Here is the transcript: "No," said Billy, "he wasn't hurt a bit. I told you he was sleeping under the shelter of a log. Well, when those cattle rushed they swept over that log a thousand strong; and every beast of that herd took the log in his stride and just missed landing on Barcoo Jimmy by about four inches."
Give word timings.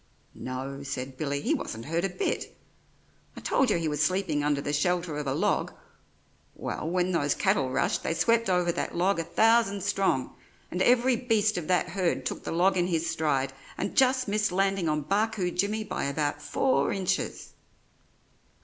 "No," 0.33 0.81
said 0.81 1.15
Billy, 1.15 1.41
"he 1.41 1.53
wasn't 1.53 1.85
hurt 1.85 2.03
a 2.03 2.09
bit. 2.09 2.57
I 3.37 3.39
told 3.39 3.69
you 3.69 3.77
he 3.77 3.87
was 3.87 4.01
sleeping 4.01 4.43
under 4.43 4.59
the 4.59 4.73
shelter 4.73 5.15
of 5.17 5.27
a 5.27 5.33
log. 5.35 5.73
Well, 6.55 6.89
when 6.89 7.11
those 7.11 7.35
cattle 7.35 7.69
rushed 7.69 8.01
they 8.01 8.15
swept 8.15 8.49
over 8.49 8.71
that 8.71 8.95
log 8.97 9.19
a 9.19 9.23
thousand 9.23 9.83
strong; 9.83 10.35
and 10.71 10.81
every 10.81 11.15
beast 11.15 11.55
of 11.55 11.67
that 11.67 11.89
herd 11.89 12.25
took 12.25 12.43
the 12.43 12.51
log 12.51 12.77
in 12.77 12.87
his 12.87 13.07
stride 13.07 13.53
and 13.77 13.95
just 13.95 14.27
missed 14.27 14.51
landing 14.51 14.89
on 14.89 15.01
Barcoo 15.03 15.51
Jimmy 15.51 15.83
by 15.83 16.05
about 16.05 16.41
four 16.41 16.91
inches." 16.91 17.53